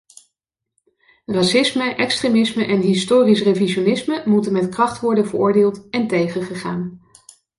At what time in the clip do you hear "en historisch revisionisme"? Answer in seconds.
2.65-4.23